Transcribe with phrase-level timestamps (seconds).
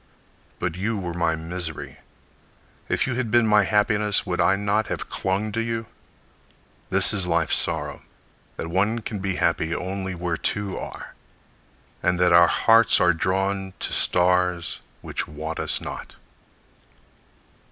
[0.57, 1.99] But you were my misery.
[2.89, 5.85] If you had been My happiness would I not have clung to you?
[6.89, 8.01] This is life's sorrow:
[8.57, 11.13] That one can be happy only where two are;
[12.01, 16.15] And that our hearts are drawn to stars Which want us not.